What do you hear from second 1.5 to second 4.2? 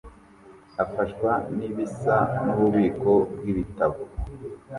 nibisa nububiko bwibitabo